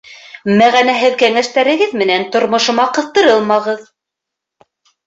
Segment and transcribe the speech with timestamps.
[0.61, 3.87] —Мәғәнәһеҙ кәңәштәрегеҙ менән тормошома ҡыҫтырылмағыҙ!..